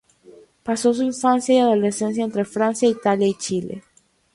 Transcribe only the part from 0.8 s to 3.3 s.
su infancia y adolescencia entre Francia, Italia